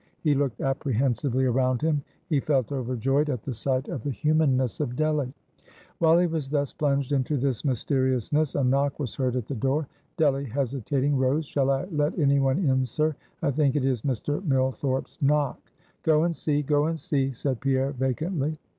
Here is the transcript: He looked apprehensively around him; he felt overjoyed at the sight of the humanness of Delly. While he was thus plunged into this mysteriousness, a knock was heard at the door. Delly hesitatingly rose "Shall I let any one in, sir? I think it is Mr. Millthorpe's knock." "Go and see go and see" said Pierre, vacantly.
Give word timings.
He 0.23 0.33
looked 0.33 0.61
apprehensively 0.61 1.45
around 1.45 1.83
him; 1.83 2.01
he 2.27 2.39
felt 2.39 2.71
overjoyed 2.71 3.29
at 3.29 3.43
the 3.43 3.53
sight 3.53 3.87
of 3.87 4.01
the 4.01 4.09
humanness 4.09 4.79
of 4.79 4.95
Delly. 4.95 5.31
While 5.99 6.17
he 6.17 6.25
was 6.25 6.49
thus 6.49 6.73
plunged 6.73 7.11
into 7.11 7.37
this 7.37 7.63
mysteriousness, 7.63 8.55
a 8.55 8.63
knock 8.63 8.99
was 8.99 9.13
heard 9.13 9.35
at 9.35 9.45
the 9.45 9.53
door. 9.53 9.87
Delly 10.17 10.45
hesitatingly 10.49 11.19
rose 11.19 11.45
"Shall 11.45 11.69
I 11.69 11.83
let 11.91 12.17
any 12.17 12.39
one 12.39 12.57
in, 12.57 12.83
sir? 12.83 13.15
I 13.43 13.51
think 13.51 13.75
it 13.75 13.85
is 13.85 14.01
Mr. 14.01 14.43
Millthorpe's 14.43 15.19
knock." 15.21 15.59
"Go 16.01 16.23
and 16.23 16.35
see 16.35 16.63
go 16.63 16.87
and 16.87 16.99
see" 16.99 17.31
said 17.31 17.61
Pierre, 17.61 17.91
vacantly. 17.91 18.57